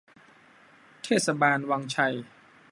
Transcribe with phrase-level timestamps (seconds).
[1.03, 2.13] เทศบาลวังชัย